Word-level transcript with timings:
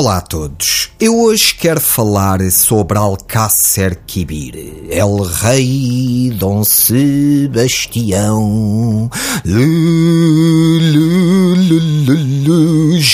Olá 0.00 0.18
a 0.18 0.20
todos. 0.20 0.90
Eu 1.00 1.18
hoje 1.18 1.52
quero 1.56 1.80
falar 1.80 2.38
sobre 2.52 2.96
Alcácer 2.96 3.98
Quibir, 4.06 4.54
El 4.88 5.22
Rei 5.22 6.30
Dom 6.38 6.62
Sebastião. 6.62 7.50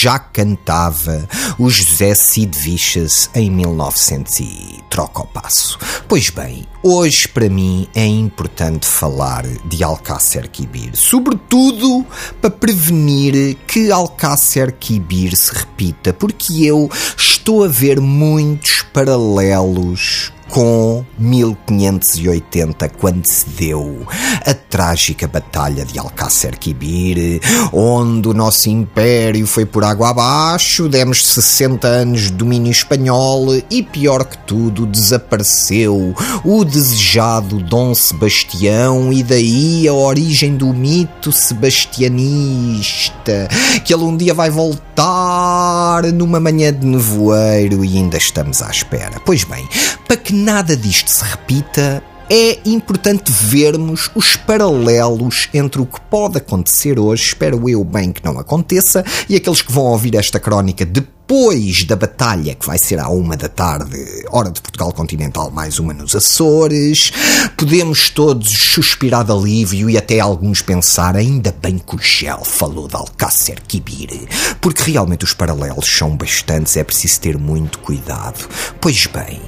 Já 0.05 0.19
cantava 0.19 1.27
o 1.59 1.71
José 1.71 2.15
Cid 2.15 2.59
Vichas 2.59 3.31
em 3.35 3.51
1900 3.51 4.41
e 4.41 4.85
troca 4.91 5.23
o 5.23 5.27
passo. 5.27 5.79
Pois 6.07 6.29
bem, 6.29 6.67
hoje 6.83 7.27
para 7.27 7.49
mim 7.49 7.89
é 7.95 8.05
importante 8.05 8.87
falar 8.87 9.47
de 9.65 9.83
Alcácer 9.83 10.51
Quibir, 10.51 10.91
sobretudo 10.95 12.05
para 12.39 12.51
prevenir 12.51 13.57
que 13.67 13.91
Alcácer 13.91 14.73
Quibir 14.73 15.35
se 15.35 15.55
repita, 15.55 16.13
porque 16.13 16.67
eu 16.67 16.75
eu 16.75 16.91
estou 17.17 17.63
a 17.63 17.69
ver 17.69 18.01
muitos 18.01 18.83
paralelos 18.93 20.33
com 20.55 21.05
1580, 21.19 22.89
quando 22.91 23.27
se 23.27 23.51
deu 23.51 24.07
a 24.47 24.55
trágica 24.55 25.27
Batalha 25.27 25.85
de 25.85 25.99
Alcácer 25.99 26.57
Quibir, 26.57 27.41
onde 27.73 28.29
o 28.29 28.33
nosso 28.33 28.71
império 28.71 29.45
foi 29.49 29.67
por 29.67 29.83
água 29.83 30.11
abaixo, 30.11 30.89
demos 30.89 31.27
60 31.27 31.89
anos 31.89 32.21
de 32.21 32.35
domínio 32.35 32.71
espanhol 32.71 33.49
e, 33.69 33.83
pior 33.83 34.25
que 34.25 34.39
tudo, 34.47 34.87
desapareceu 34.87 36.15
o 36.45 36.65
desejado 36.65 37.59
Dom 37.59 37.93
Sebastião 37.93 39.13
e 39.13 39.25
daí 39.25 39.89
a 39.89 39.93
origem 39.93 40.57
do 40.57 40.73
mito 40.73 41.33
sebastianista, 41.33 43.49
que 43.85 43.93
ele 43.93 44.05
um 44.05 44.17
dia 44.17 44.35
vai 44.35 44.51
voltar 44.51 46.05
numa 46.15 46.39
manhã 46.39 46.73
de 46.73 46.87
nevoeiro 46.87 47.85
e 47.85 47.97
ainda 47.97 48.19
estamos 48.19 48.63
à 48.63 48.71
espera. 48.71 49.21
Pois 49.25 49.43
bem, 49.43 49.69
para 50.07 50.17
que 50.17 50.44
nada 50.45 50.77
disto 50.77 51.11
se 51.11 51.25
repita, 51.25 52.05
é 52.29 52.59
importante 52.67 53.33
vermos 53.33 54.11
os 54.15 54.37
paralelos 54.37 55.49
entre 55.55 55.81
o 55.81 55.87
que 55.87 55.99
pode 56.03 56.37
acontecer 56.37 56.99
hoje, 56.99 57.29
espero 57.29 57.67
eu 57.67 57.83
bem 57.83 58.13
que 58.13 58.23
não 58.23 58.39
aconteça, 58.39 59.03
e 59.27 59.37
aqueles 59.37 59.63
que 59.63 59.73
vão 59.73 59.85
ouvir 59.85 60.15
esta 60.15 60.39
crónica 60.39 60.85
depois 60.85 61.85
da 61.85 61.97
batalha, 61.97 62.55
que 62.55 62.67
vai 62.67 62.77
ser 62.77 63.01
à 63.01 63.09
uma 63.09 63.39
da 63.39 63.49
tarde, 63.49 63.97
hora 64.31 64.51
de 64.51 64.61
Portugal 64.61 64.93
Continental, 64.93 65.51
mais 65.51 65.79
uma 65.79 65.95
nos 65.95 66.15
Açores, 66.15 67.11
podemos 67.57 68.11
todos 68.11 68.51
suspirar 68.51 69.25
de 69.25 69.33
alívio 69.33 69.89
e 69.89 69.97
até 69.97 70.21
alguns 70.21 70.61
pensar, 70.61 71.17
ainda 71.17 71.57
bem 71.63 71.79
que 71.79 71.97
o 71.97 71.99
Gel 71.99 72.45
falou 72.45 72.87
de 72.87 72.97
Alcácer 72.97 73.63
Quibir, 73.67 74.29
porque 74.61 74.91
realmente 74.91 75.25
os 75.25 75.33
paralelos 75.33 75.87
são 75.87 76.15
bastantes, 76.15 76.77
é 76.77 76.85
preciso 76.85 77.19
ter 77.19 77.39
muito 77.39 77.79
cuidado. 77.79 78.47
Pois 78.79 79.07
bem, 79.07 79.41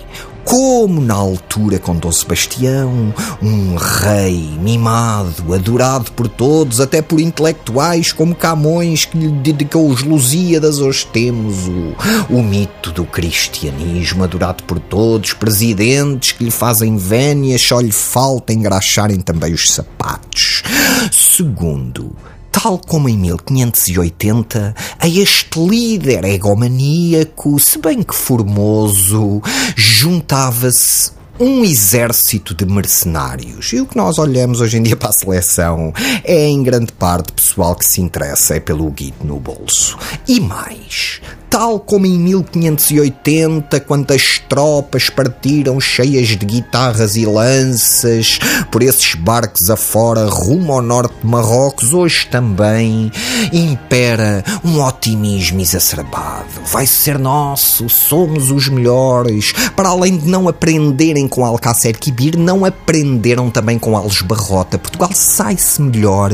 como 0.46 1.00
na 1.00 1.14
altura 1.14 1.80
com 1.80 1.96
Dom 1.96 2.12
Sebastião, 2.12 3.12
um 3.42 3.74
rei 3.74 4.56
mimado, 4.60 5.52
adorado 5.52 6.12
por 6.12 6.28
todos, 6.28 6.80
até 6.80 7.02
por 7.02 7.20
intelectuais 7.20 8.12
como 8.12 8.34
Camões, 8.34 9.04
que 9.04 9.18
lhe 9.18 9.28
dedicou 9.28 9.88
os 9.88 10.04
Lusíadas, 10.04 10.78
hoje 10.78 11.04
temos 11.12 11.66
o, 11.66 11.96
o 12.30 12.42
mito 12.44 12.92
do 12.92 13.04
cristianismo, 13.04 14.22
adorado 14.22 14.62
por 14.62 14.78
todos, 14.78 15.32
presidentes 15.32 16.30
que 16.30 16.44
lhe 16.44 16.50
fazem 16.52 16.96
vénias, 16.96 17.60
só 17.60 17.80
lhe 17.80 17.92
falta 17.92 18.52
engraxarem 18.52 19.18
também 19.18 19.52
os 19.52 19.72
sapatos. 19.72 20.62
Segundo, 21.10 22.14
Tal 22.62 22.78
como 22.78 23.06
em 23.06 23.18
1580, 23.18 24.74
a 24.98 25.06
este 25.06 25.60
líder 25.60 26.24
egomaníaco, 26.24 27.60
se 27.60 27.78
bem 27.78 28.02
que 28.02 28.14
formoso, 28.14 29.42
juntava-se 29.76 31.12
um 31.38 31.62
exército 31.62 32.54
de 32.54 32.64
mercenários. 32.64 33.74
E 33.74 33.80
o 33.80 33.86
que 33.86 33.94
nós 33.94 34.18
olhamos 34.18 34.62
hoje 34.62 34.78
em 34.78 34.82
dia 34.82 34.96
para 34.96 35.10
a 35.10 35.12
seleção 35.12 35.92
é, 36.24 36.46
em 36.46 36.62
grande 36.62 36.92
parte, 36.92 37.30
pessoal 37.34 37.76
que 37.76 37.84
se 37.84 38.00
interessa 38.00 38.56
é 38.56 38.60
pelo 38.60 38.90
guito 38.90 39.24
no 39.26 39.38
bolso. 39.38 39.98
E 40.26 40.40
mais, 40.40 41.20
tal 41.50 41.80
como 41.80 42.06
em 42.06 42.18
1580, 42.18 43.80
quando 43.80 44.12
as 44.12 44.38
tropas 44.48 45.08
partiram 45.08 45.80
cheias 45.80 46.28
de 46.28 46.44
guitarras 46.44 47.16
e 47.16 47.24
lanças 47.26 48.38
por 48.70 48.82
esses 48.82 49.14
barcos 49.14 49.70
afora 49.70 50.26
rumo 50.26 50.72
ao 50.72 50.82
norte 50.82 51.14
de 51.22 51.26
Marrocos, 51.26 51.92
hoje 51.92 52.26
também 52.26 53.10
impera 53.52 54.44
um 54.64 54.82
otimismo 54.82 55.60
exacerbado. 55.60 56.46
Vai 56.66 56.86
ser 56.86 57.18
nosso, 57.18 57.88
somos 57.88 58.50
os 58.50 58.68
melhores. 58.68 59.52
Para 59.74 59.90
além 59.90 60.16
de 60.16 60.28
não 60.28 60.48
aprenderem 60.48 61.28
com 61.28 61.44
Alcácer 61.44 61.98
Quibir, 61.98 62.36
não 62.36 62.64
aprenderam 62.64 63.50
também 63.50 63.78
com 63.78 63.96
Alves 63.96 64.22
Barrota. 64.22 64.78
Portugal 64.78 65.10
sai-se 65.12 65.80
melhor 65.80 66.26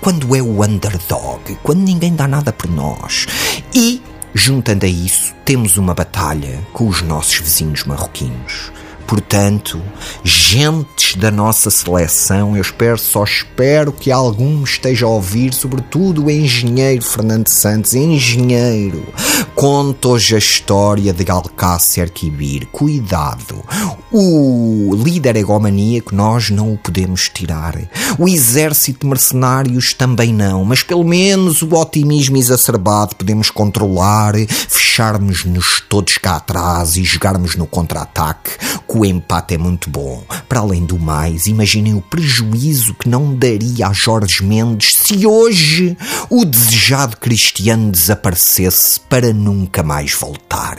quando 0.00 0.34
é 0.34 0.40
o 0.40 0.62
underdog, 0.64 1.56
quando 1.62 1.80
ninguém 1.80 2.14
dá 2.14 2.26
nada 2.26 2.52
por 2.52 2.70
nós. 2.70 3.26
E 3.74 4.00
Juntando 4.36 4.84
a 4.84 4.88
isso, 4.88 5.32
temos 5.44 5.76
uma 5.76 5.94
batalha 5.94 6.60
com 6.72 6.88
os 6.88 7.00
nossos 7.02 7.38
vizinhos 7.38 7.84
marroquinos. 7.84 8.72
Portanto, 9.06 9.80
gentes 10.22 11.14
da 11.14 11.30
nossa 11.30 11.70
seleção, 11.70 12.56
eu 12.56 12.62
espero, 12.62 12.98
só 12.98 13.22
espero 13.22 13.92
que 13.92 14.10
algum 14.10 14.62
esteja 14.64 15.06
a 15.06 15.08
ouvir, 15.08 15.52
sobretudo 15.52 16.24
o 16.24 16.30
engenheiro 16.30 17.04
Fernando 17.04 17.48
Santos, 17.48 17.94
engenheiro, 17.94 19.06
conta 19.54 20.08
hoje 20.08 20.34
a 20.34 20.38
história 20.38 21.12
de 21.12 21.30
Alcácer 21.30 22.10
Quibir. 22.10 22.66
Cuidado, 22.72 23.62
o 24.10 24.94
líder 24.96 25.36
egomaníaco 25.36 26.14
nós 26.14 26.50
não 26.50 26.72
o 26.72 26.78
podemos 26.78 27.28
tirar. 27.28 27.76
O 28.18 28.28
exército 28.28 29.00
de 29.00 29.06
mercenários 29.06 29.92
também 29.92 30.32
não, 30.32 30.64
mas 30.64 30.82
pelo 30.82 31.04
menos 31.04 31.62
o 31.62 31.74
otimismo 31.74 32.36
exacerbado 32.36 33.16
podemos 33.16 33.50
controlar, 33.50 34.34
fecharmos-nos 34.48 35.82
todos 35.88 36.16
cá 36.18 36.36
atrás 36.36 36.96
e 36.96 37.04
jogarmos 37.04 37.56
no 37.56 37.66
contra-ataque 37.66 38.52
o 38.94 39.04
empate 39.04 39.54
é 39.54 39.58
muito 39.58 39.90
bom. 39.90 40.22
Para 40.48 40.60
além 40.60 40.84
do 40.84 40.98
mais, 40.98 41.46
imaginem 41.46 41.94
o 41.94 42.00
prejuízo 42.00 42.94
que 42.94 43.08
não 43.08 43.34
daria 43.34 43.88
a 43.88 43.92
Jorge 43.92 44.42
Mendes 44.42 44.94
se 44.94 45.26
hoje 45.26 45.96
o 46.30 46.44
desejado 46.44 47.16
Cristiano 47.16 47.90
desaparecesse 47.90 49.00
para 49.00 49.32
nunca 49.32 49.82
mais 49.82 50.12
voltar. 50.12 50.78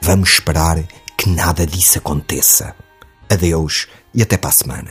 Vamos 0.00 0.30
esperar 0.30 0.82
que 1.16 1.28
nada 1.28 1.66
disso 1.66 1.98
aconteça. 1.98 2.74
Adeus 3.28 3.86
e 4.14 4.22
até 4.22 4.36
para 4.36 4.50
a 4.50 4.52
semana. 4.52 4.90